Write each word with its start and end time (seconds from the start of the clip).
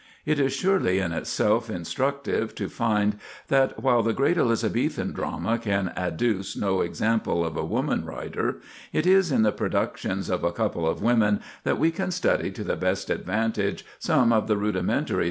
It 0.25 0.39
is 0.39 0.51
surely 0.51 0.97
in 0.97 1.11
itself 1.11 1.69
instructive 1.69 2.55
to 2.55 2.67
find 2.69 3.19
that 3.49 3.83
while 3.83 4.01
the 4.01 4.13
great 4.15 4.35
Elizabethan 4.35 5.11
drama 5.11 5.59
can 5.59 5.91
adduce 5.95 6.57
no 6.57 6.81
example 6.81 7.45
of 7.45 7.55
a 7.55 7.63
woman 7.63 8.03
writer, 8.03 8.59
it 8.91 9.05
is 9.05 9.31
in 9.31 9.43
the 9.43 9.51
productions 9.51 10.27
of 10.27 10.43
a 10.43 10.51
couple 10.51 10.87
of 10.87 11.03
women 11.03 11.39
that 11.65 11.77
we 11.77 11.91
can 11.91 12.09
study 12.09 12.49
to 12.49 12.63
the 12.63 12.75
best 12.75 13.11
advantage 13.11 13.85
some 13.99 14.33
of 14.33 14.47
the 14.47 14.57
rudimentary 14.57 14.59
developments 14.59 14.79
of 14.79 14.87
the 14.87 14.87
modern 14.87 15.05
novel. 15.05 15.19